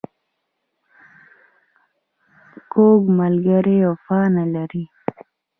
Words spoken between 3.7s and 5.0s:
وفا نه لري